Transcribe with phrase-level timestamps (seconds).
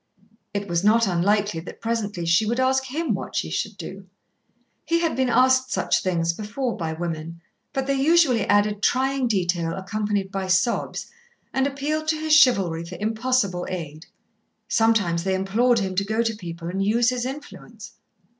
[0.51, 4.07] It was not unlikely that presently she would ask him what she should do.
[4.83, 7.39] He had been asked such things before by women,
[7.71, 11.05] but they usually added trying detail accompanied by sobs,
[11.53, 14.07] and appealed to his chivalry for impossible aid.
[14.67, 17.91] Sometimes they implored him to go to people and use his influence.